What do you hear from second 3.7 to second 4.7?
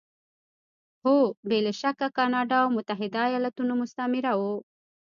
مستعمره وو.